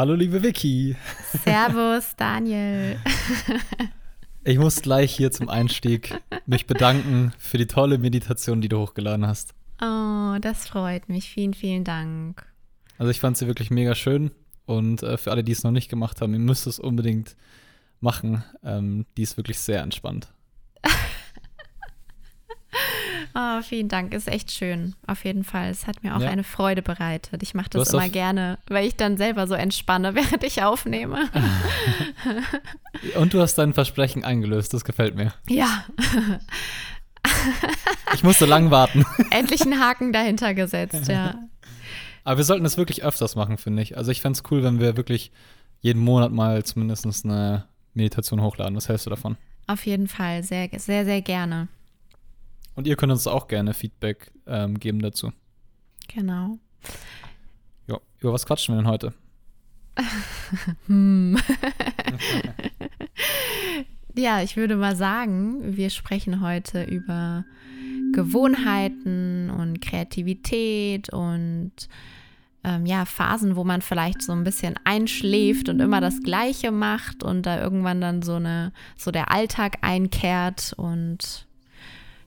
[0.00, 0.96] Hallo liebe Vicky.
[1.44, 2.98] Servus Daniel.
[4.44, 9.26] Ich muss gleich hier zum Einstieg mich bedanken für die tolle Meditation, die du hochgeladen
[9.26, 9.52] hast.
[9.82, 11.28] Oh, das freut mich.
[11.28, 12.46] Vielen, vielen Dank.
[12.96, 14.30] Also ich fand sie wirklich mega schön
[14.64, 17.36] und äh, für alle, die es noch nicht gemacht haben, ihr müsst es unbedingt
[18.00, 18.42] machen.
[18.64, 20.32] Ähm, die ist wirklich sehr entspannt.
[23.34, 24.94] Oh, vielen Dank, ist echt schön.
[25.06, 25.70] Auf jeden Fall.
[25.70, 26.30] Es hat mir auch ja.
[26.30, 27.42] eine Freude bereitet.
[27.42, 31.28] Ich mache das immer gerne, weil ich dann selber so entspanne, während ich aufnehme.
[33.16, 35.32] Und du hast dein Versprechen eingelöst, das gefällt mir.
[35.48, 35.84] Ja.
[38.14, 39.04] ich musste lang warten.
[39.30, 41.34] Endlich einen Haken dahinter gesetzt, ja.
[42.24, 43.96] Aber wir sollten das wirklich öfters machen, finde ich.
[43.96, 45.32] Also ich fände es cool, wenn wir wirklich
[45.80, 48.76] jeden Monat mal zumindest eine Meditation hochladen.
[48.76, 49.36] Was hältst du davon?
[49.66, 51.68] Auf jeden Fall, sehr, sehr, sehr gerne.
[52.80, 55.34] Und ihr könnt uns auch gerne Feedback ähm, geben dazu.
[56.08, 56.56] Genau.
[57.86, 59.12] Ja, über was quatschen wir denn heute?
[60.86, 61.36] hm.
[64.16, 67.44] ja, ich würde mal sagen, wir sprechen heute über
[68.14, 71.72] Gewohnheiten und Kreativität und
[72.64, 77.24] ähm, ja, Phasen, wo man vielleicht so ein bisschen einschläft und immer das Gleiche macht
[77.24, 81.46] und da irgendwann dann so eine, so der Alltag einkehrt und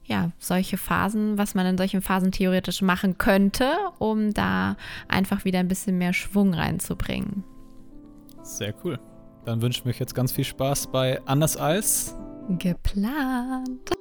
[0.05, 4.75] ja, solche Phasen, was man in solchen Phasen theoretisch machen könnte, um da
[5.07, 7.43] einfach wieder ein bisschen mehr Schwung reinzubringen.
[8.41, 8.99] Sehr cool.
[9.45, 12.15] Dann wünsche ich mir jetzt ganz viel Spaß bei Anders als
[12.59, 13.91] geplant.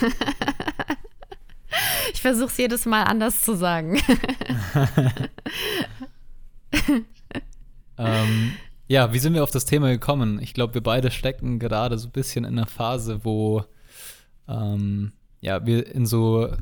[2.20, 3.98] Ich versuche es jedes Mal anders zu sagen.
[7.96, 8.52] ähm,
[8.88, 10.38] ja, wie sind wir auf das Thema gekommen?
[10.42, 13.64] Ich glaube, wir beide stecken gerade so ein bisschen in einer Phase, wo
[14.48, 16.54] ähm, ja, wir in so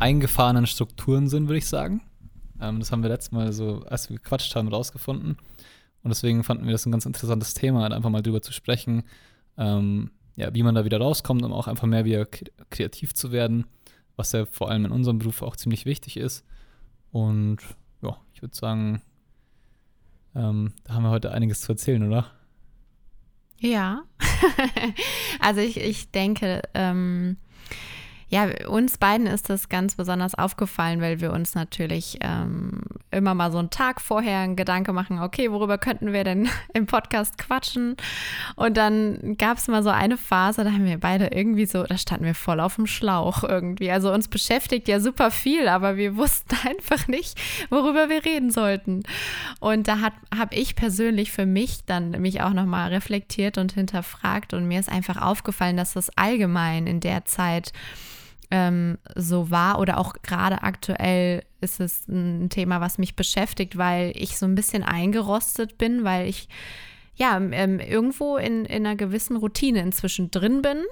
[0.00, 2.02] eingefahrenen Strukturen sind, würde ich sagen.
[2.60, 5.38] Ähm, das haben wir letztes Mal so, als wir gequatscht haben, rausgefunden.
[6.02, 9.04] Und deswegen fanden wir das ein ganz interessantes Thema, einfach mal drüber zu sprechen,
[9.56, 12.26] ähm, ja, wie man da wieder rauskommt, um auch einfach mehr wieder
[12.68, 13.64] kreativ zu werden
[14.16, 16.44] was ja vor allem in unserem Beruf auch ziemlich wichtig ist.
[17.10, 17.58] Und
[18.02, 19.02] ja, ich würde sagen,
[20.34, 22.30] ähm, da haben wir heute einiges zu erzählen, oder?
[23.60, 24.02] Ja,
[25.40, 27.38] also ich, ich denke, ähm,
[28.28, 33.52] ja, uns beiden ist das ganz besonders aufgefallen, weil wir uns natürlich ähm, immer mal
[33.52, 37.96] so einen Tag vorher einen Gedanke machen, okay, worüber könnten wir denn im Podcast quatschen?
[38.56, 41.98] Und dann gab es mal so eine Phase, da haben wir beide irgendwie so, da
[41.98, 43.90] standen wir voll auf dem Schlauch irgendwie.
[43.90, 47.40] Also uns beschäftigt ja super viel, aber wir wussten einfach nicht,
[47.70, 49.02] worüber wir reden sollten.
[49.60, 54.66] Und da habe ich persönlich für mich dann mich auch nochmal reflektiert und hinterfragt und
[54.66, 57.72] mir ist einfach aufgefallen, dass das allgemein in der Zeit
[58.54, 64.12] ähm, so war oder auch gerade aktuell ist es ein Thema, was mich beschäftigt, weil
[64.14, 66.48] ich so ein bisschen eingerostet bin, weil ich
[67.16, 70.84] ja ähm, irgendwo in, in einer gewissen Routine inzwischen drin bin.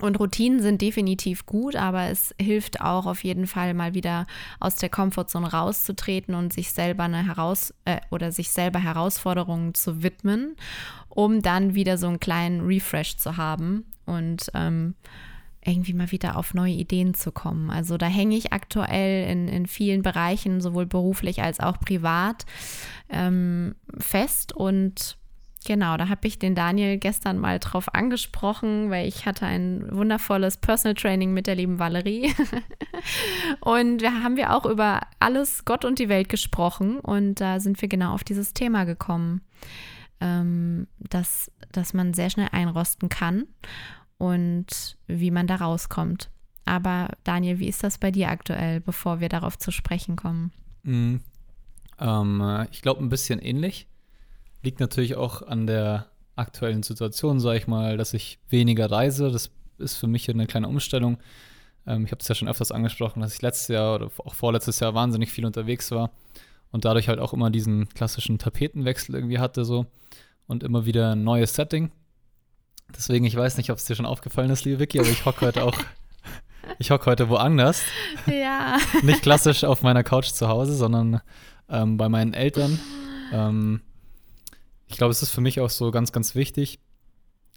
[0.00, 4.26] Und Routinen sind definitiv gut, aber es hilft auch auf jeden Fall mal wieder
[4.58, 10.02] aus der Komfortzone rauszutreten und sich selber eine Heraus äh, oder sich selber Herausforderungen zu
[10.02, 10.56] widmen,
[11.10, 14.94] um dann wieder so einen kleinen Refresh zu haben und ähm,
[15.64, 17.70] irgendwie mal wieder auf neue Ideen zu kommen.
[17.70, 22.44] Also da hänge ich aktuell in, in vielen Bereichen, sowohl beruflich als auch privat,
[23.08, 25.16] ähm, fest und
[25.64, 30.56] Genau, da habe ich den Daniel gestern mal drauf angesprochen, weil ich hatte ein wundervolles
[30.56, 32.34] Personal Training mit der lieben Valerie.
[33.60, 37.80] und da haben wir auch über alles Gott und die Welt gesprochen und da sind
[37.80, 39.42] wir genau auf dieses Thema gekommen,
[40.20, 43.46] ähm, dass, dass man sehr schnell einrosten kann
[44.22, 46.30] und wie man da rauskommt.
[46.64, 50.52] Aber Daniel, wie ist das bei dir aktuell, bevor wir darauf zu sprechen kommen?
[50.84, 51.16] Mm,
[51.98, 53.88] ähm, ich glaube, ein bisschen ähnlich.
[54.62, 59.32] Liegt natürlich auch an der aktuellen Situation, sage ich mal, dass ich weniger reise.
[59.32, 61.18] Das ist für mich eine kleine Umstellung.
[61.84, 64.78] Ähm, ich habe es ja schon öfters angesprochen, dass ich letztes Jahr oder auch vorletztes
[64.78, 66.12] Jahr wahnsinnig viel unterwegs war
[66.70, 69.86] und dadurch halt auch immer diesen klassischen Tapetenwechsel irgendwie hatte so
[70.46, 71.90] und immer wieder ein neues Setting.
[72.96, 75.46] Deswegen, ich weiß nicht, ob es dir schon aufgefallen ist, liebe Vicky, aber ich hocke
[75.46, 75.76] heute auch,
[76.78, 77.82] ich hocke heute woanders.
[78.26, 78.78] Ja.
[79.02, 81.20] Nicht klassisch auf meiner Couch zu Hause, sondern
[81.68, 82.78] ähm, bei meinen Eltern.
[83.32, 83.80] Ähm,
[84.86, 86.78] ich glaube, es ist für mich auch so ganz, ganz wichtig,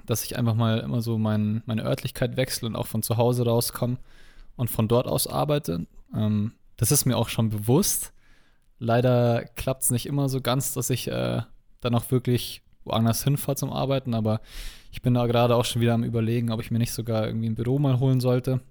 [0.05, 3.45] dass ich einfach mal immer so mein, meine Örtlichkeit wechsle und auch von zu Hause
[3.45, 3.97] rauskomme
[4.55, 5.85] und von dort aus arbeite.
[6.13, 8.13] Ähm, das ist mir auch schon bewusst.
[8.79, 11.41] Leider klappt es nicht immer so ganz, dass ich äh,
[11.81, 14.41] dann auch wirklich woanders hinfahre zum Arbeiten, aber
[14.95, 17.49] ich bin da gerade auch schon wieder am Überlegen, ob ich mir nicht sogar irgendwie
[17.49, 18.61] ein Büro mal holen sollte.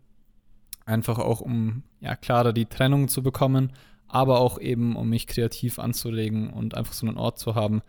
[0.87, 3.75] Einfach auch, um ja klarer die Trennung zu bekommen,
[4.09, 7.83] aber auch eben, um mich kreativ anzuregen und einfach so einen Ort zu haben,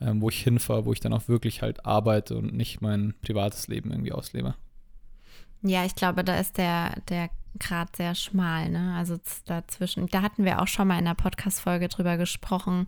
[0.00, 3.66] ähm, wo ich hinfahre, wo ich dann auch wirklich halt arbeite und nicht mein privates
[3.66, 4.54] Leben irgendwie auslebe.
[5.62, 8.94] Ja, ich glaube, da ist der, der Grad sehr schmal, ne?
[8.96, 10.06] Also dazwischen.
[10.06, 12.86] Da hatten wir auch schon mal in der Podcast-Folge drüber gesprochen,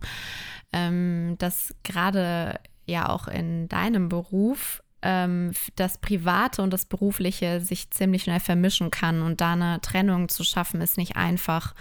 [0.71, 7.91] ähm, dass gerade ja auch in deinem Beruf ähm, das Private und das Berufliche sich
[7.91, 11.75] ziemlich schnell vermischen kann und da eine Trennung zu schaffen, ist nicht einfach.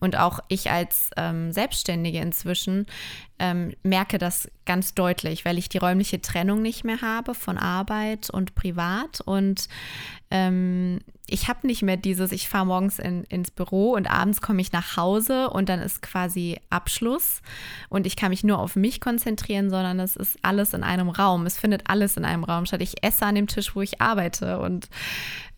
[0.00, 2.86] Und auch ich als ähm, Selbstständige inzwischen
[3.40, 8.28] ähm, merke das ganz deutlich, weil ich die räumliche Trennung nicht mehr habe von Arbeit
[8.30, 9.68] und Privat und
[10.30, 14.60] ähm, ich habe nicht mehr dieses, ich fahre morgens in, ins Büro und abends komme
[14.60, 17.40] ich nach Hause und dann ist quasi Abschluss
[17.88, 21.46] und ich kann mich nur auf mich konzentrieren, sondern es ist alles in einem Raum.
[21.46, 22.82] Es findet alles in einem Raum statt.
[22.82, 24.88] Ich esse an dem Tisch, wo ich arbeite und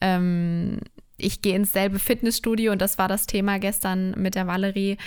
[0.00, 0.78] ähm,
[1.17, 4.99] ich gehe ins selbe Fitnessstudio und das war das Thema gestern mit der Valerie.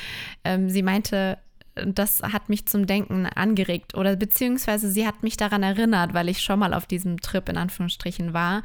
[0.44, 1.38] Ähm, sie meinte,
[1.76, 6.42] das hat mich zum Denken angeregt oder beziehungsweise sie hat mich daran erinnert, weil ich
[6.42, 8.64] schon mal auf diesem Trip in Anführungsstrichen war,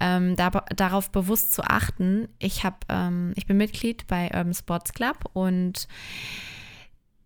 [0.00, 2.28] ähm, da, darauf bewusst zu achten.
[2.38, 5.86] Ich habe, ähm, ich bin Mitglied bei Urban Sports Club und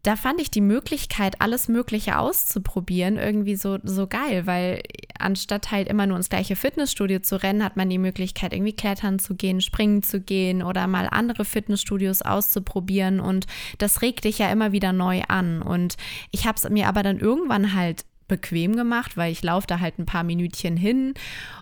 [0.05, 4.83] da fand ich die Möglichkeit, alles Mögliche auszuprobieren, irgendwie so, so geil, weil
[5.19, 9.19] anstatt halt immer nur ins gleiche Fitnessstudio zu rennen, hat man die Möglichkeit, irgendwie klettern
[9.19, 13.19] zu gehen, springen zu gehen oder mal andere Fitnessstudios auszuprobieren.
[13.19, 13.47] Und
[13.79, 15.62] das regt dich ja immer wieder neu an.
[15.62, 15.97] Und
[16.31, 19.99] ich habe es mir aber dann irgendwann halt bequem gemacht, weil ich laufe da halt
[19.99, 21.15] ein paar Minütchen hin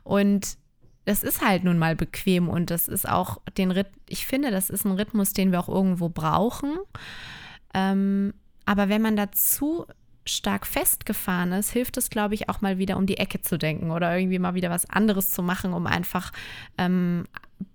[0.02, 0.56] und
[1.04, 4.70] das ist halt nun mal bequem und das ist auch den Ritt, ich finde, das
[4.70, 6.78] ist ein Rhythmus, den wir auch irgendwo brauchen.
[7.74, 8.34] Ähm,
[8.64, 9.86] aber wenn man dazu
[10.24, 13.90] stark festgefahren ist, hilft es, glaube ich, auch mal wieder um die Ecke zu denken
[13.90, 16.32] oder irgendwie mal wieder was anderes zu machen, um einfach
[16.78, 17.24] ähm,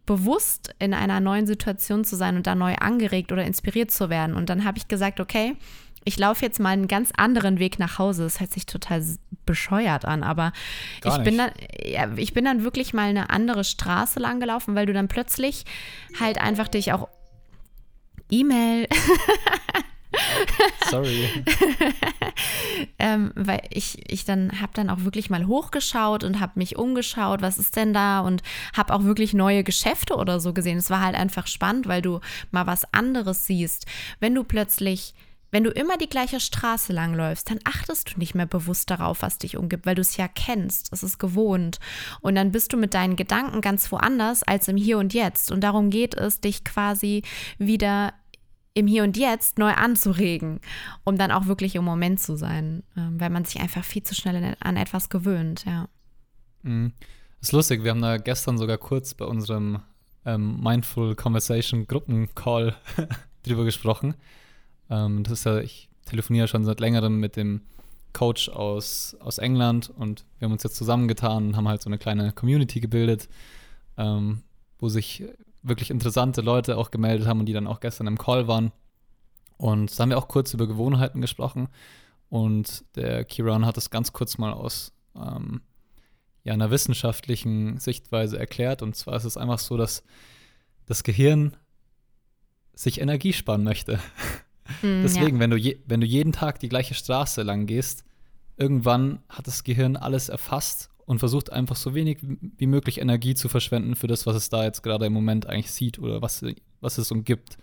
[0.05, 4.35] bewusst in einer neuen Situation zu sein und da neu angeregt oder inspiriert zu werden.
[4.35, 5.55] Und dann habe ich gesagt, okay,
[6.05, 8.23] ich laufe jetzt mal einen ganz anderen Weg nach Hause.
[8.23, 9.03] Das hört sich total
[9.45, 10.53] bescheuert an, aber
[11.03, 11.51] ich bin dann,
[11.83, 15.65] ja, ich bin dann wirklich mal eine andere Straße lang gelaufen, weil du dann plötzlich
[16.17, 17.09] halt einfach dich auch
[18.29, 18.87] E-Mail
[20.89, 21.27] Sorry.
[22.99, 27.41] ähm, weil ich, ich dann habe dann auch wirklich mal hochgeschaut und habe mich umgeschaut,
[27.41, 28.41] was ist denn da und
[28.75, 30.77] habe auch wirklich neue Geschäfte oder so gesehen.
[30.77, 32.21] Es war halt einfach spannend, weil du
[32.51, 33.85] mal was anderes siehst.
[34.19, 35.13] Wenn du plötzlich
[35.57, 39.39] wenn du immer die gleiche Straße langläufst, dann achtest du nicht mehr bewusst darauf, was
[39.39, 41.79] dich umgibt, weil du es ja kennst, es ist gewohnt.
[42.21, 45.51] Und dann bist du mit deinen Gedanken ganz woanders als im Hier und Jetzt.
[45.51, 47.23] Und darum geht es, dich quasi
[47.57, 48.13] wieder
[48.75, 50.59] im Hier und Jetzt neu anzuregen,
[51.03, 54.13] um dann auch wirklich im Moment zu sein, ähm, weil man sich einfach viel zu
[54.13, 55.89] schnell an etwas gewöhnt, ja.
[56.61, 56.93] Mhm.
[57.41, 59.79] ist lustig, wir haben da gestern sogar kurz bei unserem
[60.23, 62.75] ähm, Mindful Conversation Gruppencall
[63.41, 64.13] drüber gesprochen.
[64.89, 67.61] Ähm, das ist ja, ich telefoniere schon seit längerem mit dem
[68.13, 71.97] Coach aus, aus England und wir haben uns jetzt zusammengetan und haben halt so eine
[71.97, 73.29] kleine Community gebildet,
[73.97, 74.41] ähm,
[74.79, 75.23] wo sich
[75.61, 78.71] wirklich interessante Leute auch gemeldet haben und die dann auch gestern im Call waren.
[79.57, 81.67] Und da haben wir auch kurz über Gewohnheiten gesprochen.
[82.29, 85.61] Und der Kiran hat das ganz kurz mal aus ähm,
[86.43, 88.81] ja, einer wissenschaftlichen Sichtweise erklärt.
[88.81, 90.03] Und zwar ist es einfach so, dass
[90.85, 91.57] das Gehirn
[92.73, 93.99] sich Energie sparen möchte.
[94.81, 95.39] Mm, Deswegen, ja.
[95.39, 98.03] wenn, du je, wenn du jeden Tag die gleiche Straße lang gehst,
[98.57, 103.49] irgendwann hat das Gehirn alles erfasst und versucht einfach so wenig wie möglich Energie zu
[103.49, 106.43] verschwenden für das, was es da jetzt gerade im Moment eigentlich sieht oder was,
[106.81, 107.57] was es umgibt.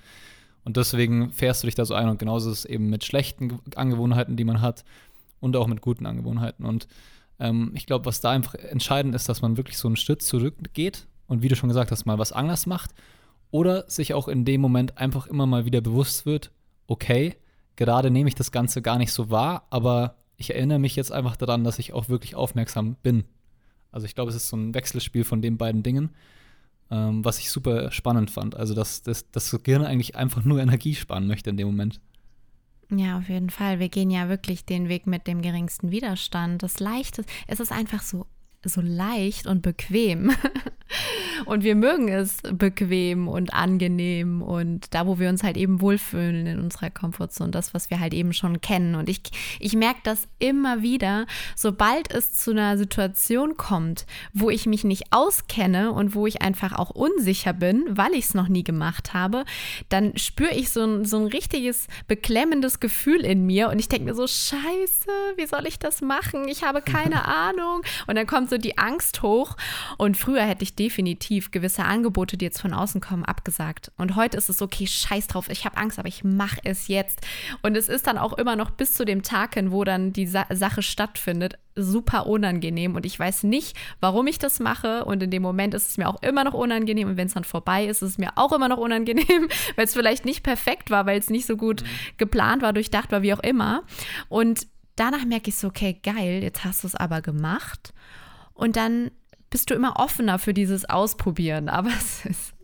[0.65, 3.61] Und deswegen fährst du dich da so ein und genauso ist es eben mit schlechten
[3.77, 4.85] Angewohnheiten, die man hat
[5.41, 6.65] und auch mit guten Angewohnheiten.
[6.65, 6.89] Und
[7.39, 11.07] ähm, ich glaube, was da einfach entscheidend ist, dass man wirklich so einen Schritt zurückgeht
[11.27, 12.93] und wie du schon gesagt hast, mal was anders macht
[13.51, 16.51] oder sich auch in dem Moment einfach immer mal wieder bewusst wird,
[16.87, 17.37] okay,
[17.77, 21.37] gerade nehme ich das Ganze gar nicht so wahr, aber ich erinnere mich jetzt einfach
[21.37, 23.25] daran, dass ich auch wirklich aufmerksam bin
[23.95, 26.11] also ich glaube, es ist so ein Wechselspiel von den beiden Dingen,
[26.91, 28.57] ähm, was ich super spannend fand.
[28.57, 32.01] Also dass, dass das Gehirn eigentlich einfach nur Energie sparen möchte in dem Moment.
[32.91, 33.79] Ja, auf jeden Fall.
[33.79, 36.65] Wir gehen ja wirklich den Weg mit dem geringsten Widerstand.
[36.65, 38.27] Das Leichte, es ist einfach so
[38.69, 40.33] so leicht und bequem.
[41.47, 46.47] und wir mögen es bequem und angenehm und da, wo wir uns halt eben wohlfühlen
[46.47, 48.95] in unserer Komfortzone, das, was wir halt eben schon kennen.
[48.95, 49.21] Und ich,
[49.61, 55.05] ich merke das immer wieder, sobald es zu einer Situation kommt, wo ich mich nicht
[55.11, 59.45] auskenne und wo ich einfach auch unsicher bin, weil ich es noch nie gemacht habe,
[59.89, 64.07] dann spüre ich so ein, so ein richtiges beklemmendes Gefühl in mir und ich denke
[64.07, 66.49] mir so, scheiße, wie soll ich das machen?
[66.49, 67.83] Ich habe keine Ahnung.
[68.07, 69.57] Und dann kommt so die Angst hoch.
[69.99, 73.93] Und früher hätte ich definitiv gewisse Angebote, die jetzt von außen kommen, abgesagt.
[73.97, 77.21] Und heute ist es okay, scheiß drauf, ich habe Angst, aber ich mache es jetzt.
[77.63, 80.27] Und es ist dann auch immer noch bis zu dem Tag hin, wo dann die
[80.27, 82.95] Sa Sache stattfindet, super unangenehm.
[82.95, 85.05] Und ich weiß nicht, warum ich das mache.
[85.05, 87.09] Und in dem Moment ist es mir auch immer noch unangenehm.
[87.09, 89.95] Und wenn es dann vorbei ist, ist es mir auch immer noch unangenehm, weil es
[89.95, 91.87] vielleicht nicht perfekt war, weil es nicht so gut mhm.
[92.19, 93.83] geplant war, durchdacht war, wie auch immer.
[94.29, 97.93] Und danach merke ich so, okay, geil, jetzt hast du es aber gemacht.
[98.55, 99.11] Und dann
[99.51, 101.69] bist du immer offener für dieses Ausprobieren.
[101.69, 102.55] Aber es ist,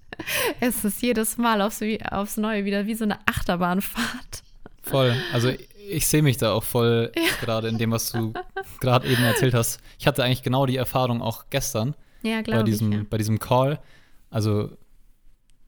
[0.61, 4.43] es ist jedes Mal aufs, aufs Neue wieder wie so eine Achterbahnfahrt.
[4.83, 5.15] Voll.
[5.33, 5.53] Also
[5.89, 7.23] ich sehe mich da auch voll ja.
[7.41, 8.33] gerade in dem, was du
[8.81, 9.81] gerade eben erzählt hast.
[9.99, 13.05] Ich hatte eigentlich genau die Erfahrung auch gestern ja, bei, diesem, ich, ja.
[13.09, 13.81] bei diesem Call.
[14.31, 14.71] Also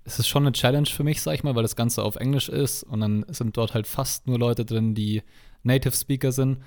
[0.04, 2.48] es ist schon eine Challenge für mich, sag ich mal, weil das Ganze auf Englisch
[2.48, 5.22] ist und dann sind dort halt fast nur Leute drin, die
[5.62, 6.58] Native Speaker sind,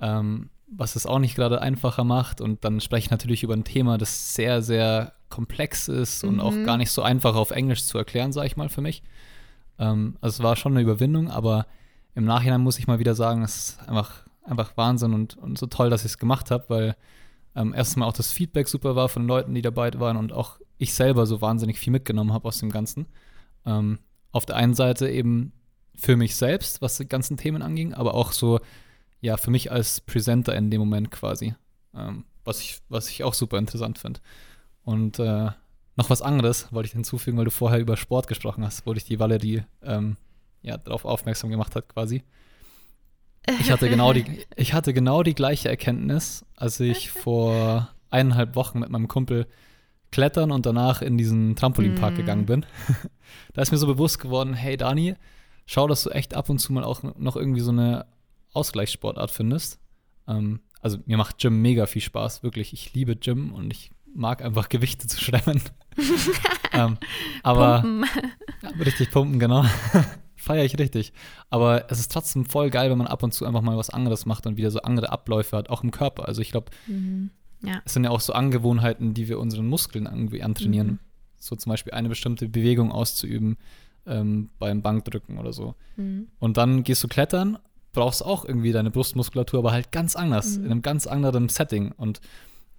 [0.00, 2.40] ähm, was es auch nicht gerade einfacher macht.
[2.40, 6.40] Und dann spreche ich natürlich über ein Thema, das sehr, sehr komplex ist und mhm.
[6.40, 9.02] auch gar nicht so einfach auf Englisch zu erklären, sage ich mal, für mich.
[9.78, 11.66] Ähm, also es war schon eine Überwindung, aber
[12.14, 15.66] im Nachhinein muss ich mal wieder sagen, es ist einfach, einfach Wahnsinn und, und so
[15.66, 16.96] toll, dass ich es gemacht habe, weil
[17.56, 20.58] ähm, erstens mal auch das Feedback super war von Leuten, die dabei waren und auch
[20.78, 23.06] ich selber so wahnsinnig viel mitgenommen habe aus dem Ganzen.
[23.66, 23.98] Ähm,
[24.32, 25.52] auf der einen Seite eben
[25.96, 28.60] für mich selbst, was die ganzen Themen anging, aber auch so,
[29.24, 31.54] ja, für mich als Presenter in dem Moment quasi.
[31.96, 34.20] Ähm, was, ich, was ich auch super interessant finde.
[34.84, 35.48] Und äh,
[35.96, 39.06] noch was anderes wollte ich hinzufügen, weil du vorher über Sport gesprochen hast, wollte ich
[39.06, 40.18] die Valerie ähm,
[40.60, 42.22] ja, darauf aufmerksam gemacht hat quasi.
[43.60, 44.24] Ich hatte, genau die,
[44.56, 49.46] ich hatte genau die gleiche Erkenntnis, als ich vor eineinhalb Wochen mit meinem Kumpel
[50.12, 52.16] klettern und danach in diesen Trampolinpark mm.
[52.16, 52.66] gegangen bin.
[53.54, 55.16] da ist mir so bewusst geworden, hey Dani,
[55.64, 58.06] schau, dass du echt ab und zu mal auch noch irgendwie so eine
[58.54, 59.80] Ausgleichssportart findest.
[60.26, 62.72] Ähm, also mir macht Gym mega viel Spaß, wirklich.
[62.72, 65.60] Ich liebe Gym und ich mag einfach Gewichte zu stemmen.
[66.72, 66.98] ähm,
[67.42, 68.04] aber pumpen.
[68.62, 69.64] Ja, richtig pumpen, genau.
[70.36, 71.12] Feiere ich richtig.
[71.48, 74.26] Aber es ist trotzdem voll geil, wenn man ab und zu einfach mal was anderes
[74.26, 76.28] macht und wieder so andere Abläufe hat, auch im Körper.
[76.28, 77.30] Also ich glaube, mhm.
[77.62, 77.80] ja.
[77.84, 80.86] es sind ja auch so Angewohnheiten, die wir unseren Muskeln irgendwie antrainieren.
[80.88, 80.98] Mhm.
[81.36, 83.56] So zum Beispiel eine bestimmte Bewegung auszuüben
[84.06, 85.74] ähm, beim Bankdrücken oder so.
[85.96, 86.28] Mhm.
[86.38, 87.58] Und dann gehst du klettern,
[87.94, 90.66] brauchst auch irgendwie deine Brustmuskulatur, aber halt ganz anders, mhm.
[90.66, 91.92] in einem ganz anderen Setting.
[91.92, 92.20] Und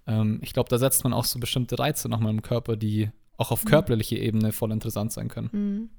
[0.06, 3.50] ähm, ich glaube, da setzt man auch so bestimmte Reize nochmal im Körper, die auch
[3.50, 3.68] auf mhm.
[3.68, 5.50] körperlicher Ebene voll interessant sein können.
[5.52, 5.90] Mhm.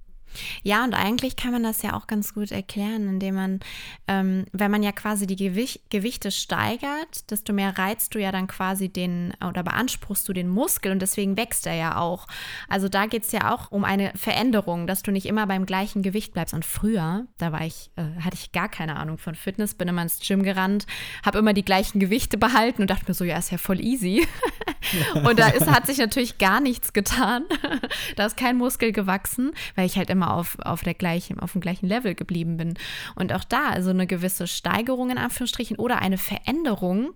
[0.63, 3.59] Ja, und eigentlich kann man das ja auch ganz gut erklären, indem man,
[4.07, 8.47] ähm, wenn man ja quasi die Gewicht, Gewichte steigert, desto mehr reizt du ja dann
[8.47, 12.27] quasi den oder beanspruchst du den Muskel und deswegen wächst er ja auch.
[12.67, 16.01] Also da geht es ja auch um eine Veränderung, dass du nicht immer beim gleichen
[16.01, 16.53] Gewicht bleibst.
[16.53, 20.01] Und früher, da war ich, äh, hatte ich gar keine Ahnung von Fitness, bin immer
[20.01, 20.85] ins Gym gerannt,
[21.25, 24.27] habe immer die gleichen Gewichte behalten und dachte mir so, ja, ist ja voll easy.
[25.13, 27.45] und da ist, hat sich natürlich gar nichts getan.
[28.15, 31.51] da ist kein Muskel gewachsen, weil ich halt immer immer auf, auf, der gleichen, auf
[31.51, 32.73] dem gleichen Level geblieben bin.
[33.15, 37.11] Und auch da, also eine gewisse Steigerung in Anführungsstrichen oder eine Veränderung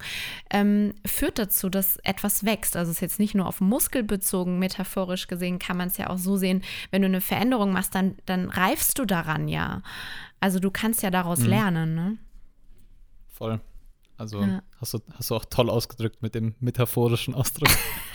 [0.52, 2.78] ähm, führt dazu, dass etwas wächst.
[2.78, 6.10] Also es ist jetzt nicht nur auf Muskel bezogen, metaphorisch gesehen kann man es ja
[6.10, 9.82] auch so sehen, wenn du eine Veränderung machst, dann, dann reifst du daran ja.
[10.40, 11.48] Also du kannst ja daraus mhm.
[11.48, 12.18] lernen, ne?
[13.30, 13.60] Voll.
[14.18, 14.62] Also ja.
[14.80, 17.70] hast, du, hast du auch toll ausgedrückt mit dem metaphorischen Ausdruck.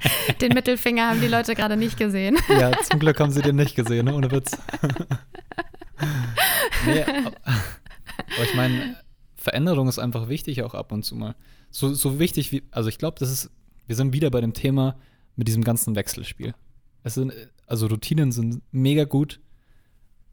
[0.40, 2.38] Den Mittelfinger haben die Leute gerade nicht gesehen.
[2.48, 4.14] Ja, zum Glück haben sie den nicht gesehen, ne?
[4.14, 4.56] ohne Witz.
[6.86, 8.96] nee, aber, aber ich meine,
[9.36, 11.34] Veränderung ist einfach wichtig auch ab und zu mal.
[11.70, 13.50] So, so wichtig wie, also ich glaube, das ist,
[13.86, 14.96] wir sind wieder bei dem Thema
[15.36, 16.54] mit diesem ganzen Wechselspiel.
[17.02, 17.32] Es sind,
[17.66, 19.40] also Routinen sind mega gut,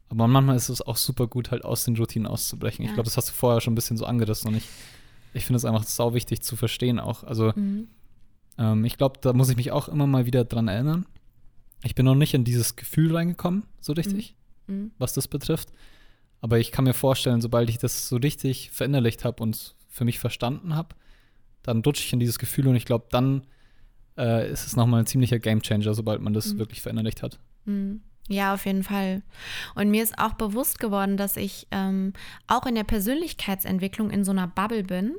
[0.08, 2.84] aber manchmal ist es auch super gut, halt aus den Routinen auszubrechen.
[2.84, 2.90] Ja.
[2.90, 4.64] Ich glaube, das hast du vorher schon ein bisschen so angerissen und ich,
[5.34, 7.24] ich finde es einfach sau wichtig zu verstehen auch.
[7.24, 7.88] Also mhm.
[8.58, 11.06] Ähm, ich glaube, da muss ich mich auch immer mal wieder dran erinnern.
[11.84, 14.34] Ich bin noch nicht in dieses Gefühl reingekommen, so richtig,
[14.66, 14.74] mhm.
[14.74, 14.90] mhm.
[14.98, 15.70] was das betrifft.
[16.40, 20.18] Aber ich kann mir vorstellen, sobald ich das so richtig verinnerlicht habe und für mich
[20.18, 20.94] verstanden habe,
[21.62, 23.46] dann rutsche ich in dieses Gefühl und ich glaube, dann
[24.16, 26.58] äh, ist es nochmal ein ziemlicher Gamechanger, sobald man das mhm.
[26.58, 27.38] wirklich verinnerlicht hat.
[27.64, 28.02] Mhm.
[28.28, 29.22] Ja, auf jeden Fall.
[29.74, 32.12] Und mir ist auch bewusst geworden, dass ich ähm,
[32.48, 35.14] auch in der Persönlichkeitsentwicklung in so einer Bubble bin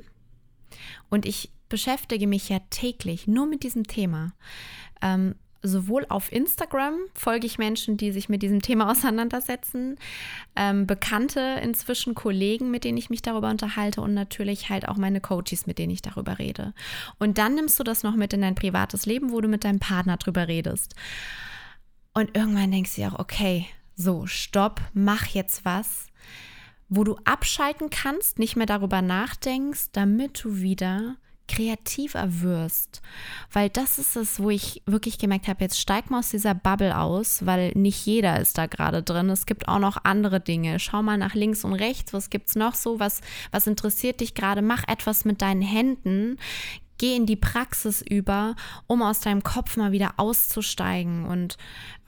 [1.08, 4.32] und ich beschäftige mich ja täglich nur mit diesem Thema.
[5.02, 9.96] Ähm, sowohl auf Instagram folge ich Menschen, die sich mit diesem Thema auseinandersetzen,
[10.56, 15.20] ähm, Bekannte inzwischen, Kollegen, mit denen ich mich darüber unterhalte und natürlich halt auch meine
[15.20, 16.74] Coaches, mit denen ich darüber rede.
[17.18, 19.80] Und dann nimmst du das noch mit in dein privates Leben, wo du mit deinem
[19.80, 20.94] Partner drüber redest.
[22.14, 26.06] Und irgendwann denkst du dir auch, okay, so, stopp, mach jetzt was,
[26.88, 31.16] wo du abschalten kannst, nicht mehr darüber nachdenkst, damit du wieder
[31.48, 33.02] kreativer wirst.
[33.52, 36.96] Weil das ist es, wo ich wirklich gemerkt habe, jetzt steig mal aus dieser Bubble
[36.96, 39.30] aus, weil nicht jeder ist da gerade drin.
[39.30, 40.78] Es gibt auch noch andere Dinge.
[40.78, 44.34] Schau mal nach links und rechts, was gibt es noch so, was, was interessiert dich
[44.34, 44.62] gerade?
[44.62, 46.36] Mach etwas mit deinen Händen.
[46.98, 51.26] Geh in die Praxis über, um aus deinem Kopf mal wieder auszusteigen.
[51.26, 51.56] Und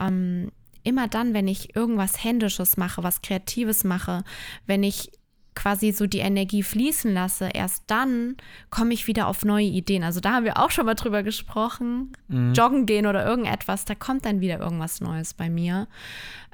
[0.00, 0.50] ähm,
[0.82, 4.24] immer dann, wenn ich irgendwas Händisches mache, was Kreatives mache,
[4.66, 5.12] wenn ich
[5.60, 8.38] quasi so die Energie fließen lasse, erst dann
[8.70, 10.02] komme ich wieder auf neue Ideen.
[10.02, 12.16] Also da haben wir auch schon mal drüber gesprochen.
[12.28, 12.54] Mhm.
[12.54, 15.86] Joggen gehen oder irgendetwas, da kommt dann wieder irgendwas Neues bei mir.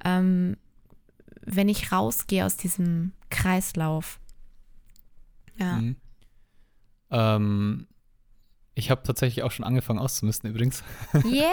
[0.04, 0.56] Ähm,
[1.42, 4.18] wenn ich rausgehe aus diesem Kreislauf.
[5.56, 5.76] Ja.
[5.76, 5.96] Mhm.
[7.10, 7.86] Ähm,
[8.74, 10.82] ich habe tatsächlich auch schon angefangen auszumisten übrigens.
[11.24, 11.46] Yeah!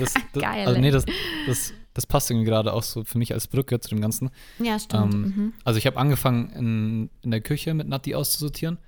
[0.00, 0.66] das, das, Geil.
[0.66, 1.04] Also nee, das,
[1.46, 4.30] das das passt irgendwie gerade auch so für mich als Brücke zu dem Ganzen.
[4.58, 5.14] Ja, stimmt.
[5.14, 5.52] Ähm, mhm.
[5.64, 8.78] Also ich habe angefangen in, in der Küche mit Nati auszusortieren.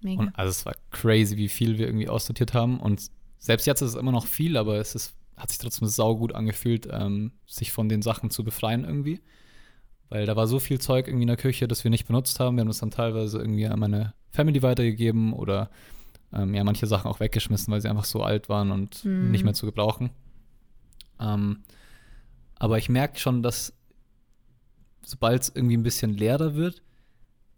[0.00, 0.20] Mega.
[0.20, 2.78] Und also es war crazy, wie viel wir irgendwie aussortiert haben.
[2.78, 6.34] Und selbst jetzt ist es immer noch viel, aber es ist, hat sich trotzdem saugut
[6.34, 9.20] angefühlt, ähm, sich von den Sachen zu befreien irgendwie.
[10.08, 12.56] Weil da war so viel Zeug irgendwie in der Küche, das wir nicht benutzt haben.
[12.56, 15.68] Wir haben es dann teilweise irgendwie an meine Family weitergegeben oder
[16.32, 19.32] ähm, ja, manche Sachen auch weggeschmissen, weil sie einfach so alt waren und mhm.
[19.32, 20.10] nicht mehr zu gebrauchen.
[21.18, 21.64] Ähm,
[22.58, 23.72] aber ich merke schon, dass
[25.02, 26.82] sobald es irgendwie ein bisschen leerer wird,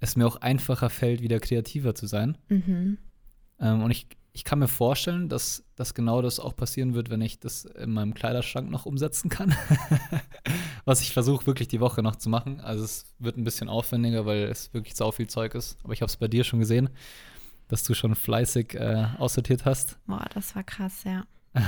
[0.01, 2.39] es mir auch einfacher fällt, wieder kreativer zu sein.
[2.49, 2.99] Mhm.
[3.59, 7.21] Ähm, und ich, ich kann mir vorstellen, dass, dass genau das auch passieren wird, wenn
[7.21, 9.55] ich das in meinem Kleiderschrank noch umsetzen kann.
[10.85, 12.61] Was ich versuche wirklich die Woche noch zu machen.
[12.61, 15.79] Also es wird ein bisschen aufwendiger, weil es wirklich sau viel Zeug ist.
[15.83, 16.89] Aber ich habe es bei dir schon gesehen,
[17.67, 19.99] dass du schon fleißig äh, aussortiert hast.
[20.07, 21.25] Boah, das war krass, ja.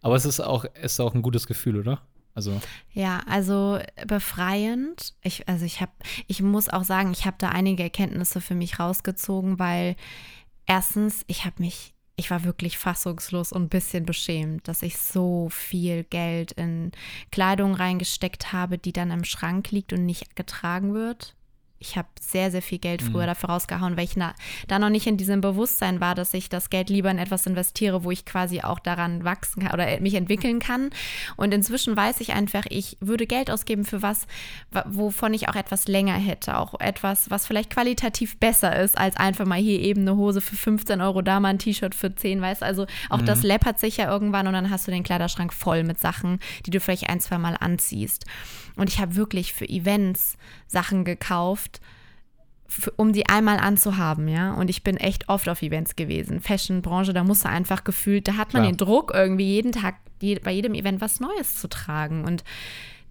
[0.00, 2.02] Aber es ist auch, ist auch ein gutes Gefühl, oder?
[2.34, 2.60] Also
[2.92, 5.14] ja, also befreiend.
[5.22, 5.92] Ich, also ich habe,
[6.26, 9.96] ich muss auch sagen, ich habe da einige Erkenntnisse für mich rausgezogen, weil
[10.66, 15.48] erstens, ich habe mich, ich war wirklich fassungslos und ein bisschen beschämt, dass ich so
[15.50, 16.92] viel Geld in
[17.30, 21.34] Kleidung reingesteckt habe, die dann im Schrank liegt und nicht getragen wird
[21.84, 23.28] ich habe sehr, sehr viel Geld früher mhm.
[23.28, 24.34] dafür rausgehauen, weil ich na,
[24.68, 28.04] da noch nicht in diesem Bewusstsein war, dass ich das Geld lieber in etwas investiere,
[28.04, 30.90] wo ich quasi auch daran wachsen kann oder mich entwickeln kann.
[31.36, 34.26] Und inzwischen weiß ich einfach, ich würde Geld ausgeben für was,
[34.86, 36.56] wovon ich auch etwas länger hätte.
[36.56, 40.56] Auch etwas, was vielleicht qualitativ besser ist, als einfach mal hier eben eine Hose für
[40.56, 43.26] 15 Euro, da mal ein T-Shirt für 10, weißt Also auch mhm.
[43.26, 46.70] das läppert sich ja irgendwann und dann hast du den Kleiderschrank voll mit Sachen, die
[46.70, 48.24] du vielleicht ein, zwei Mal anziehst.
[48.76, 51.73] Und ich habe wirklich für Events Sachen gekauft,
[52.66, 54.54] für, um die einmal anzuhaben, ja.
[54.54, 56.40] Und ich bin echt oft auf Events gewesen.
[56.40, 58.72] Fashion-Branche, da musst du einfach gefühlt, da hat man Klar.
[58.72, 62.24] den Druck, irgendwie jeden Tag, je, bei jedem Event was Neues zu tragen.
[62.24, 62.42] Und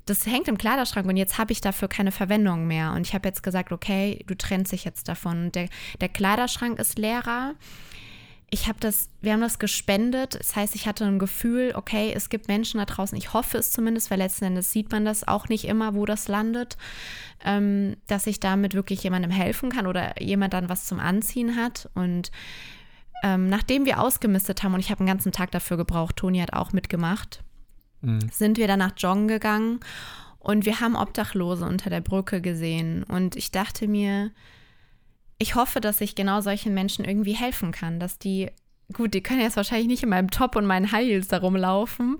[0.05, 2.91] das hängt im Kleiderschrank und jetzt habe ich dafür keine Verwendung mehr.
[2.91, 5.51] Und ich habe jetzt gesagt, okay, du trennst dich jetzt davon.
[5.53, 5.69] Der,
[6.01, 7.53] der Kleiderschrank ist leerer
[8.53, 10.35] ich habe das, wir haben das gespendet.
[10.39, 13.71] Das heißt, ich hatte ein Gefühl, okay, es gibt Menschen da draußen, ich hoffe es
[13.71, 16.77] zumindest, weil letzten Endes sieht man das auch nicht immer, wo das landet,
[17.43, 21.89] ähm, dass ich damit wirklich jemandem helfen kann oder jemand dann was zum Anziehen hat.
[21.95, 22.31] Und
[23.23, 26.53] ähm, nachdem wir ausgemistet haben, und ich habe einen ganzen Tag dafür gebraucht, Toni hat
[26.53, 27.43] auch mitgemacht,
[28.01, 28.29] mhm.
[28.31, 29.79] sind wir dann nach Joggen gegangen
[30.37, 33.03] und wir haben Obdachlose unter der Brücke gesehen.
[33.03, 34.29] Und ich dachte mir,
[35.43, 38.49] ich hoffe, dass ich genau solchen Menschen irgendwie helfen kann, dass die,
[38.93, 42.17] gut, die können jetzt wahrscheinlich nicht in meinem Top und meinen High Heels da rumlaufen,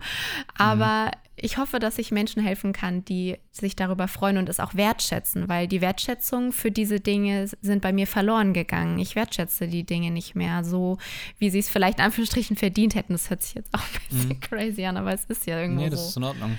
[0.58, 1.12] aber mhm.
[1.38, 5.48] ich hoffe, dass ich Menschen helfen kann, die sich darüber freuen und es auch wertschätzen,
[5.48, 9.00] weil die Wertschätzung für diese Dinge sind bei mir verloren gegangen.
[9.00, 10.98] Ich wertschätze die Dinge nicht mehr so,
[11.40, 13.14] wie sie es vielleicht in Anführungsstrichen verdient hätten.
[13.14, 14.40] Das hört sich jetzt auch ein bisschen mhm.
[14.42, 15.86] crazy an, aber es ist ja irgendwie.
[15.86, 16.08] Nee, das so.
[16.10, 16.58] ist in Ordnung.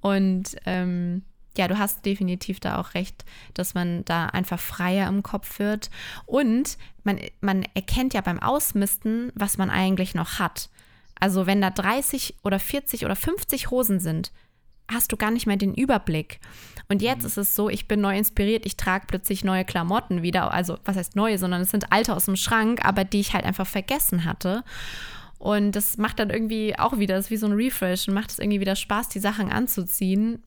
[0.00, 1.22] Und ähm,
[1.56, 5.90] ja, du hast definitiv da auch recht, dass man da einfach freier im Kopf wird.
[6.26, 10.70] Und man, man erkennt ja beim Ausmisten, was man eigentlich noch hat.
[11.18, 14.32] Also wenn da 30 oder 40 oder 50 Hosen sind,
[14.90, 16.40] hast du gar nicht mehr den Überblick.
[16.88, 17.26] Und jetzt mhm.
[17.28, 20.52] ist es so, ich bin neu inspiriert, ich trage plötzlich neue Klamotten wieder.
[20.52, 23.44] Also was heißt neue, sondern es sind alte aus dem Schrank, aber die ich halt
[23.44, 24.64] einfach vergessen hatte.
[25.38, 28.30] Und das macht dann irgendwie auch wieder, das ist wie so ein Refresh und macht
[28.30, 30.42] es irgendwie wieder Spaß, die Sachen anzuziehen,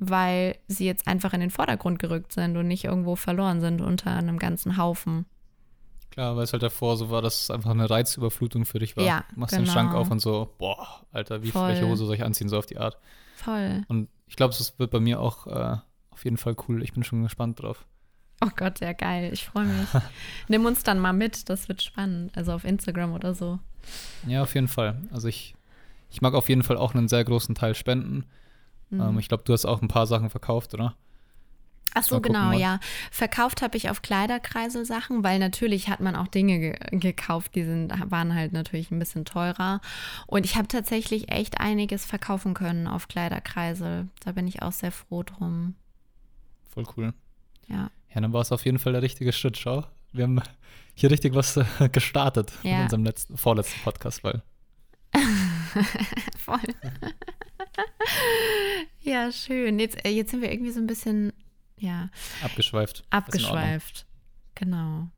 [0.00, 4.10] weil sie jetzt einfach in den Vordergrund gerückt sind und nicht irgendwo verloren sind unter
[4.10, 5.26] einem ganzen Haufen.
[6.10, 9.04] Klar, weil es halt davor so war, dass es einfach eine Reizüberflutung für dich war.
[9.04, 9.66] Ja, machst genau.
[9.66, 11.68] den Schrank auf und so, boah, Alter, wie Voll.
[11.68, 12.98] welche Hose soll ich anziehen, so auf die Art.
[13.36, 13.84] Voll.
[13.88, 15.76] Und ich glaube, es wird bei mir auch äh,
[16.10, 16.82] auf jeden Fall cool.
[16.82, 17.86] Ich bin schon gespannt drauf.
[18.42, 19.30] Oh Gott, ja geil.
[19.32, 19.88] Ich freue mich.
[20.48, 22.36] Nimm uns dann mal mit, das wird spannend.
[22.36, 23.58] Also auf Instagram oder so.
[24.26, 25.00] Ja, auf jeden Fall.
[25.12, 25.54] Also ich,
[26.10, 28.24] ich mag auf jeden Fall auch einen sehr großen Teil spenden.
[28.90, 29.00] Mhm.
[29.00, 30.94] Ähm, ich glaube, du hast auch ein paar Sachen verkauft, oder?
[31.92, 32.78] Ach so, gucken, genau, was- ja.
[33.10, 37.64] Verkauft habe ich auf Kleiderkreisel Sachen, weil natürlich hat man auch Dinge ge gekauft, die
[37.64, 39.80] sind, waren halt natürlich ein bisschen teurer.
[40.28, 44.06] Und ich habe tatsächlich echt einiges verkaufen können auf Kleiderkreisel.
[44.24, 45.74] Da bin ich auch sehr froh drum.
[46.72, 47.12] Voll cool.
[47.66, 47.90] Ja.
[48.14, 49.56] Ja, dann war es auf jeden Fall der richtige Schritt.
[49.58, 50.40] Schau, wir haben
[50.94, 52.76] hier richtig was äh, gestartet Ja.
[52.76, 54.42] in unserem letzten, vorletzten Podcast, weil
[56.38, 56.58] Voll.
[59.10, 59.78] ja, schön.
[59.78, 61.32] Jetzt, äh, jetzt sind wir irgendwie so ein bisschen,
[61.78, 62.08] ja,
[62.42, 63.04] abgeschweift.
[63.10, 64.06] Abgeschweift.
[64.54, 65.08] Genau.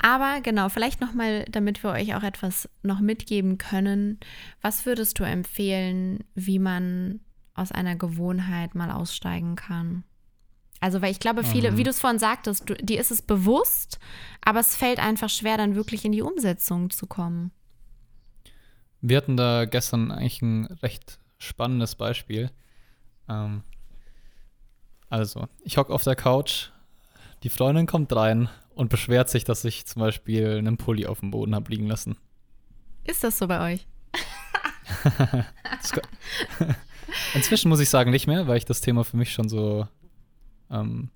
[0.00, 4.20] Aber genau, vielleicht noch mal, damit wir euch auch etwas noch mitgeben können.
[4.60, 7.20] Was würdest du empfehlen, wie man
[7.54, 10.04] aus einer Gewohnheit mal aussteigen kann?
[10.80, 11.76] Also, weil ich glaube, viele, Mhm.
[11.78, 13.98] wie du es vorhin sagtest, du, dir ist es bewusst,
[14.44, 17.50] aber es fällt einfach schwer, dann wirklich in die Umsetzung zu kommen.
[19.00, 22.50] Wir hatten da gestern eigentlich ein recht spannendes Beispiel.
[23.28, 23.62] Ähm,
[25.08, 26.70] also, ich hocke auf der Couch,
[27.42, 31.30] die Freundin kommt rein und beschwert sich, dass ich zum Beispiel einen Pulli auf dem
[31.30, 32.16] Boden habe liegen lassen.
[33.04, 33.86] Ist das so bei euch?
[37.34, 39.86] Inzwischen muss ich sagen, nicht mehr, weil ich das Thema für mich schon so
[40.70, 41.10] ähm,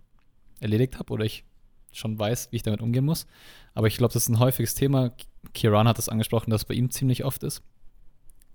[0.61, 1.45] erledigt habe oder ich
[1.93, 3.27] schon weiß, wie ich damit umgehen muss.
[3.75, 5.13] Aber ich glaube, das ist ein häufiges Thema.
[5.55, 7.63] Kieran hat das angesprochen, dass es bei ihm ziemlich oft ist.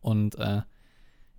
[0.02, 0.62] Und äh,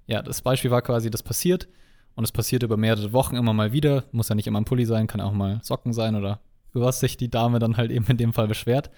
[0.07, 1.68] ja, das Beispiel war quasi, das passiert
[2.16, 4.05] und es passiert über mehrere Wochen immer mal wieder.
[4.12, 6.40] Muss ja nicht immer ein Pulli sein, kann auch mal Socken sein oder
[6.72, 8.90] über was sich die Dame dann halt eben in dem Fall beschwert.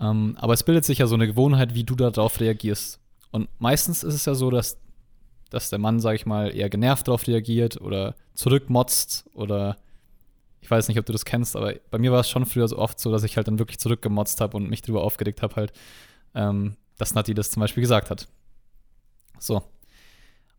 [0.00, 3.00] Ähm, aber es bildet sich ja so eine Gewohnheit, wie du darauf reagierst.
[3.30, 4.78] Und meistens ist es ja so, dass,
[5.50, 9.76] dass der Mann, sag ich mal, eher genervt darauf reagiert oder zurückmotzt oder
[10.60, 12.78] ich weiß nicht, ob du das kennst, aber bei mir war es schon früher so
[12.78, 15.72] oft so, dass ich halt dann wirklich zurückgemotzt habe und mich drüber aufgeregt habe, halt,
[16.34, 18.26] ähm, dass Nati das zum Beispiel gesagt hat.
[19.38, 19.62] So.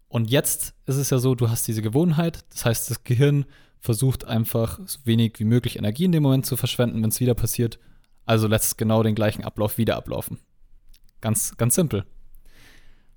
[0.10, 3.46] Und jetzt ist es ja so, du hast diese Gewohnheit, das heißt, das Gehirn
[3.80, 7.36] versucht einfach so wenig wie möglich Energie in dem Moment zu verschwenden, wenn es wieder
[7.36, 7.80] passiert.
[8.26, 10.40] Also lässt es genau den gleichen Ablauf wieder ablaufen.
[11.22, 12.06] Ganz, ganz simpel.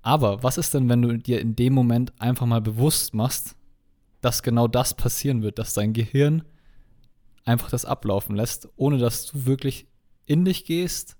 [0.03, 3.57] Aber was ist denn, wenn du dir in dem Moment einfach mal bewusst machst,
[4.20, 6.42] dass genau das passieren wird, dass dein Gehirn
[7.44, 9.87] einfach das ablaufen lässt, ohne dass du wirklich
[10.26, 11.16] in dich gehst,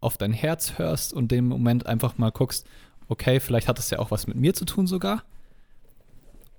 [0.00, 2.66] auf dein Herz hörst und dem Moment einfach mal guckst,
[3.08, 5.24] okay, vielleicht hat das ja auch was mit mir zu tun sogar.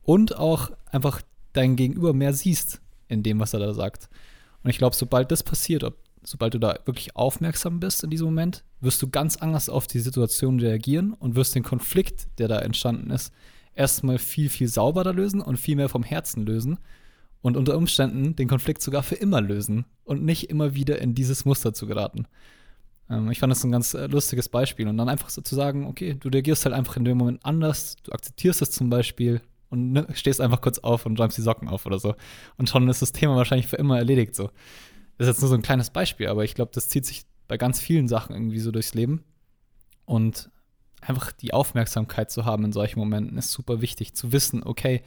[0.04, 1.22] Und auch einfach
[1.54, 4.10] dein Gegenüber mehr siehst in dem, was er da sagt.
[4.64, 8.28] Und ich glaube, sobald das passiert, ob, sobald du da wirklich aufmerksam bist in diesem
[8.28, 12.60] Moment, wirst du ganz anders auf die Situation reagieren und wirst den Konflikt, der da
[12.60, 13.32] entstanden ist,
[13.76, 16.80] erstmal viel, viel sauberer lösen und viel mehr vom Herzen lösen
[17.42, 21.46] und unter Umständen den Konflikt sogar für immer lösen und nicht immer wieder in dieses
[21.46, 22.26] Muster zu geraten.
[23.10, 25.88] Ähm, ich fand das ein ganz äh, lustiges Beispiel und dann einfach so zu sagen,
[25.88, 29.92] okay, du reagierst halt einfach in dem Moment anders, du akzeptierst es zum Beispiel und
[29.92, 32.16] ne, stehst einfach kurz auf und räumst die Socken auf oder so.
[32.58, 34.50] Und schon ist das Thema wahrscheinlich für immer erledigt so.
[35.18, 37.58] Das ist jetzt nur so ein kleines Beispiel, aber ich glaube, das zieht sich bei
[37.58, 39.24] ganz vielen Sachen irgendwie so durchs Leben.
[40.06, 40.50] Und
[41.02, 44.16] einfach die Aufmerksamkeit zu haben in solchen Momenten ist super wichtig.
[44.16, 45.02] Zu wissen, okay,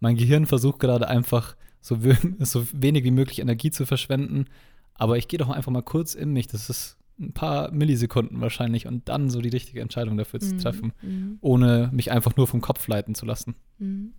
[0.00, 1.98] mein Gehirn versucht gerade einfach so,
[2.40, 4.46] so wenig wie möglich Energie zu verschwenden,
[4.94, 6.48] aber ich gehe doch einfach mal kurz in mich.
[6.48, 10.58] Das ist ein paar Millisekunden wahrscheinlich und dann so die richtige Entscheidung dafür zu Mhm,
[10.58, 13.54] treffen, mhm, ohne mich einfach nur vom Kopf leiten zu lassen.
[13.78, 14.12] mhm.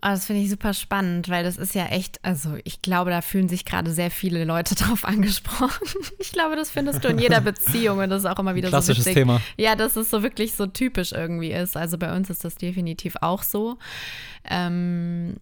[0.00, 3.20] Oh, das finde ich super spannend, weil das ist ja echt, also ich glaube, da
[3.20, 5.88] fühlen sich gerade sehr viele Leute drauf angesprochen.
[6.20, 9.02] Ich glaube, das findest du in jeder Beziehung und das ist auch immer wieder Klassisches
[9.02, 9.22] so witzig.
[9.22, 9.40] Thema.
[9.56, 11.76] Ja, dass es so wirklich so typisch irgendwie ist.
[11.76, 13.76] Also bei uns ist das definitiv auch so.
[14.48, 15.34] Ähm,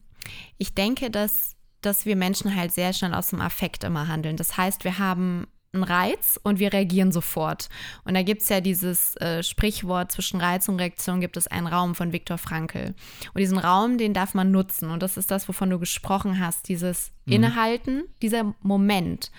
[0.57, 4.39] ich denke, dass, dass wir Menschen halt sehr schnell aus dem Affekt immer handeln.
[4.39, 7.69] Das heißt, wir haben einen Reiz und wir reagieren sofort.
[8.05, 11.67] Und da gibt es ja dieses äh, Sprichwort, zwischen Reiz und Reaktion gibt es einen
[11.67, 12.95] Raum von Viktor Frankl.
[13.35, 14.91] Und diesen Raum, den darf man nutzen.
[14.91, 19.31] Und das ist das, wovon du gesprochen hast, dieses Innehalten, dieser Moment.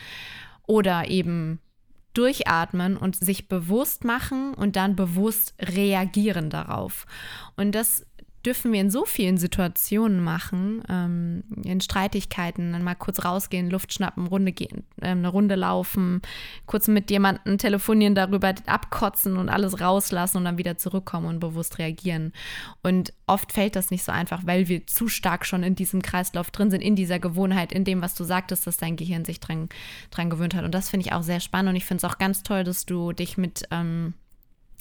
[0.65, 1.59] Oder eben
[2.13, 7.05] durchatmen und sich bewusst machen und dann bewusst reagieren darauf.
[7.55, 8.05] Und das
[8.47, 13.93] dürfen wir in so vielen Situationen machen, ähm, in Streitigkeiten, dann mal kurz rausgehen, Luft
[13.93, 16.21] schnappen, Runde gehen, äh, eine Runde laufen,
[16.65, 21.77] kurz mit jemandem telefonieren, darüber abkotzen und alles rauslassen und dann wieder zurückkommen und bewusst
[21.77, 22.31] reagieren.
[22.83, 26.49] Und oft fällt das nicht so einfach, weil wir zu stark schon in diesem Kreislauf
[26.49, 29.67] drin sind, in dieser Gewohnheit, in dem, was du sagtest, dass dein Gehirn sich dran,
[30.09, 30.63] dran gewöhnt hat.
[30.63, 32.85] Und das finde ich auch sehr spannend und ich finde es auch ganz toll, dass
[32.85, 34.13] du dich mit ähm,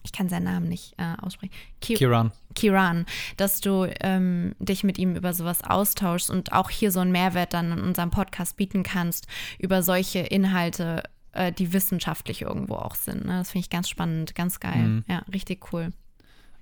[0.06, 1.52] ich kann seinen Namen nicht äh, aussprechen.
[1.80, 2.32] Ki Kiran.
[2.54, 3.04] Kiran,
[3.36, 7.52] dass du ähm, dich mit ihm über sowas austauschst und auch hier so einen Mehrwert
[7.52, 9.26] dann in unserem Podcast bieten kannst
[9.58, 13.26] über solche Inhalte, äh, die wissenschaftlich irgendwo auch sind.
[13.26, 13.38] Ne?
[13.38, 14.86] Das finde ich ganz spannend, ganz geil.
[14.86, 15.04] Mhm.
[15.08, 15.90] Ja, richtig cool.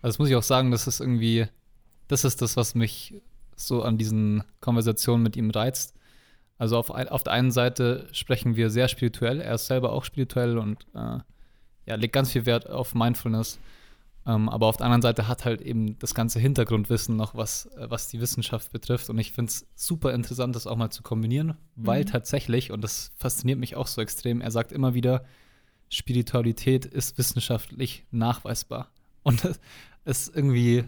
[0.01, 1.47] Also das muss ich auch sagen, das ist irgendwie,
[2.09, 3.15] das ist das, was mich
[3.57, 5.95] so an diesen Konversationen mit ihm reizt.
[6.57, 10.57] Also auf, auf der einen Seite sprechen wir sehr spirituell, er ist selber auch spirituell
[10.57, 11.19] und äh,
[11.87, 13.59] ja, legt ganz viel Wert auf Mindfulness.
[14.27, 17.91] Ähm, aber auf der anderen Seite hat halt eben das ganze Hintergrundwissen noch, was, äh,
[17.91, 19.11] was die Wissenschaft betrifft.
[19.11, 22.07] Und ich finde es super interessant, das auch mal zu kombinieren, weil mhm.
[22.07, 25.25] tatsächlich, und das fasziniert mich auch so extrem, er sagt immer wieder,
[25.91, 28.91] Spiritualität ist wissenschaftlich nachweisbar.
[29.23, 29.45] Und
[30.05, 30.85] es ist irgendwie,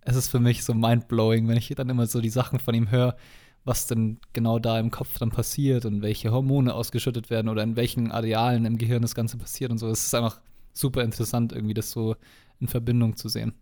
[0.00, 2.90] es ist für mich so mindblowing, wenn ich dann immer so die Sachen von ihm
[2.90, 3.16] höre,
[3.68, 7.76] was denn genau da im Kopf dann passiert und welche Hormone ausgeschüttet werden oder in
[7.76, 9.88] welchen Arealen im Gehirn das Ganze passiert und so.
[9.88, 10.40] Es ist einfach
[10.72, 12.16] super interessant, irgendwie das so
[12.60, 13.52] in Verbindung zu sehen.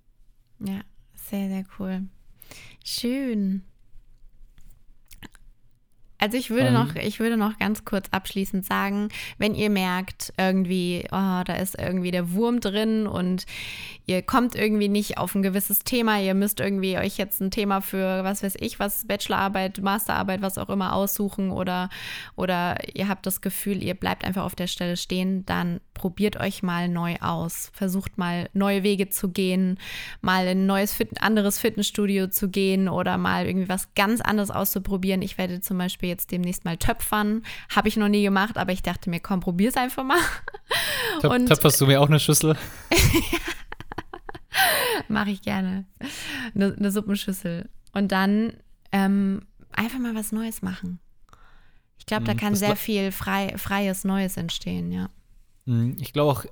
[0.60, 0.80] Ja,
[1.14, 2.04] sehr, sehr cool.
[2.84, 3.64] Schön.
[6.26, 10.32] Also ich würde um, noch, ich würde noch ganz kurz abschließend sagen, wenn ihr merkt,
[10.36, 13.46] irgendwie, oh, da ist irgendwie der Wurm drin und
[14.06, 17.80] ihr kommt irgendwie nicht auf ein gewisses Thema, ihr müsst irgendwie euch jetzt ein Thema
[17.80, 21.90] für, was weiß ich, was Bachelorarbeit, Masterarbeit, was auch immer aussuchen oder,
[22.34, 26.62] oder ihr habt das Gefühl, ihr bleibt einfach auf der Stelle stehen, dann probiert euch
[26.62, 27.70] mal neu aus.
[27.72, 29.78] Versucht mal neue Wege zu gehen,
[30.20, 34.50] mal in ein neues, Fit anderes Fitnessstudio zu gehen oder mal irgendwie was ganz anderes
[34.50, 35.22] auszuprobieren.
[35.22, 37.42] Ich werde zum Beispiel jetzt demnächst mal töpfern.
[37.74, 40.18] Habe ich noch nie gemacht, aber ich dachte mir, komm, probier es einfach mal.
[41.20, 42.56] Töp töpferst du mir auch eine Schüssel?
[45.08, 45.84] Mache ich gerne.
[46.54, 47.68] Eine, eine, Suppenschüssel.
[47.92, 48.54] Und dann
[48.92, 50.98] ähm, einfach mal was Neues machen.
[51.98, 52.38] Ich glaube, da mhm.
[52.38, 55.10] kann das sehr viel frei, freies Neues entstehen, ja.
[55.66, 55.96] Mhm.
[56.00, 56.44] Ich glaube auch,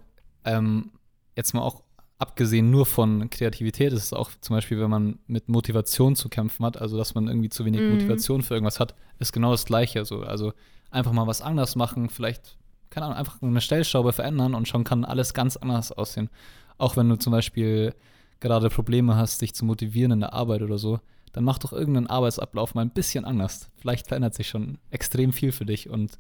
[0.45, 0.91] ähm,
[1.37, 1.83] jetzt mal auch
[2.19, 6.65] abgesehen nur von Kreativität, ist es auch zum Beispiel, wenn man mit Motivation zu kämpfen
[6.65, 7.93] hat, also dass man irgendwie zu wenig mhm.
[7.93, 10.05] Motivation für irgendwas hat, ist genau das Gleiche.
[10.05, 10.21] So.
[10.21, 10.53] Also
[10.91, 12.57] einfach mal was anders machen, vielleicht,
[12.91, 16.31] keine Ahnung, einfach eine Stellschraube verändern und schon kann alles ganz anders aussehen.
[16.79, 17.95] Auch wenn du zum Beispiel
[18.41, 21.01] gerade Probleme hast, dich zu motivieren in der Arbeit oder so,
[21.33, 23.71] dann mach doch irgendeinen Arbeitsablauf mal ein bisschen anders.
[23.77, 26.19] Vielleicht verändert sich schon extrem viel für dich und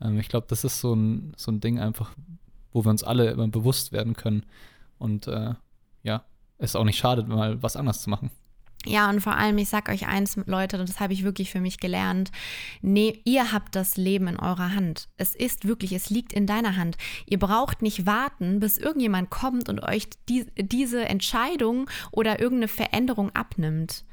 [0.00, 2.12] ähm, ich glaube, das ist so ein, so ein Ding einfach,
[2.72, 4.44] wo wir uns alle immer bewusst werden können.
[4.98, 5.54] Und äh,
[6.02, 6.24] ja,
[6.58, 8.30] es auch nicht schadet, mal was anderes zu machen.
[8.86, 11.78] Ja, und vor allem, ich sag euch eins, Leute, das habe ich wirklich für mich
[11.78, 12.30] gelernt.
[12.82, 15.08] Nee, ihr habt das Leben in eurer Hand.
[15.16, 16.96] Es ist wirklich, es liegt in deiner Hand.
[17.26, 23.34] Ihr braucht nicht warten, bis irgendjemand kommt und euch die, diese Entscheidung oder irgendeine Veränderung
[23.34, 24.04] abnimmt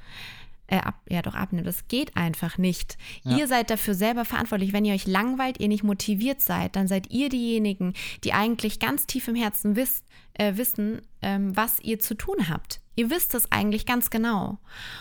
[0.68, 1.68] äh, ab, ja doch abnimmt.
[1.68, 2.98] Das geht einfach nicht.
[3.24, 3.38] Ja.
[3.38, 4.74] Ihr seid dafür selber verantwortlich.
[4.74, 9.06] Wenn ihr euch langweilt, ihr nicht motiviert seid, dann seid ihr diejenigen, die eigentlich ganz
[9.06, 12.82] tief im Herzen wisst, äh, wissen, ähm, was ihr zu tun habt.
[12.96, 14.60] Ihr wisst es eigentlich ganz genau.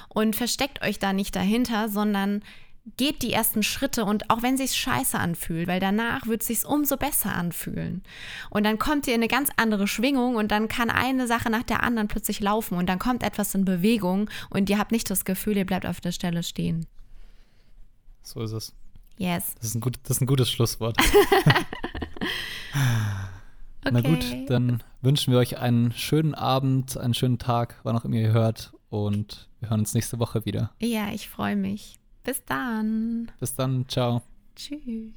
[0.09, 2.43] Und versteckt euch da nicht dahinter, sondern
[2.97, 6.97] geht die ersten Schritte und auch wenn sich's scheiße anfühlt, weil danach wird sich's umso
[6.97, 8.03] besser anfühlen.
[8.51, 11.63] Und dann kommt ihr in eine ganz andere Schwingung und dann kann eine Sache nach
[11.63, 15.25] der anderen plötzlich laufen und dann kommt etwas in Bewegung und ihr habt nicht das
[15.25, 16.87] Gefühl, ihr bleibt auf der Stelle stehen.
[18.23, 18.75] So ist es.
[19.17, 19.55] Yes.
[19.57, 20.97] Das ist ein, gut, das ist ein gutes Schlusswort.
[20.99, 21.65] okay.
[23.93, 28.17] Na gut, dann wünschen wir euch einen schönen Abend, einen schönen Tag, wann auch immer
[28.17, 30.73] ihr hört und wir hören uns nächste Woche wieder.
[30.81, 32.02] Ja, ich freue mich.
[32.25, 33.31] Bis dann.
[33.41, 33.89] Bis dann.
[33.89, 34.23] Ciao.
[34.55, 35.13] Tschüss.